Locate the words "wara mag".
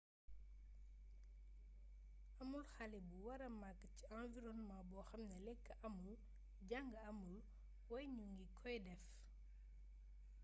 3.27-3.79